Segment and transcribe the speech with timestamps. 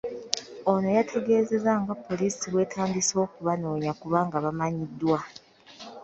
[0.71, 5.19] Ono yategeezezza nga poliisi bw'etandise okubanoonya kubanga bamanyiddwa.